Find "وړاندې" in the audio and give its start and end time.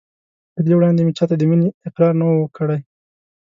0.77-1.01